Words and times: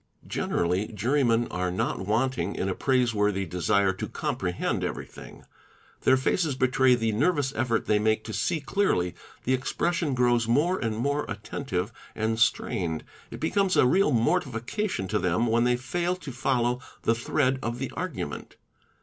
Generally 0.25 0.93
jurymen 0.93 1.47
are 1.51 1.71
@ 1.79 1.79
ot 1.79 2.07
wanting 2.07 2.55
in 2.55 2.67
a 2.67 2.73
praiseworthy 2.73 3.45
desire 3.45 3.93
to 3.93 4.07
comprehend 4.07 4.83
everything; 4.83 5.43
their 6.05 6.17
'faces 6.17 6.55
betray 6.55 6.95
the 6.95 7.11
nervous 7.11 7.53
effort 7.55 7.85
they 7.85 7.99
make 7.99 8.23
to 8.23 8.33
see 8.33 8.59
clearly, 8.59 9.13
the 9.43 9.53
expression 9.53 10.15
grows 10.15 10.47
more 10.47 10.79
and 10.79 10.97
more 10.97 11.25
attentive 11.29 11.93
and 12.15 12.39
strained, 12.39 13.03
it 13.29 13.39
becomes 13.39 13.77
a 13.77 13.85
real 13.85 14.11
mortifi 14.11 14.65
cation 14.65 15.07
to 15.07 15.19
them 15.19 15.45
when 15.45 15.65
they 15.65 15.77
fail 15.77 16.15
to 16.15 16.31
follow 16.31 16.79
the 17.03 17.13
thread 17.13 17.59
of 17.61 17.77
the 17.77 17.91
argument. 17.91 18.55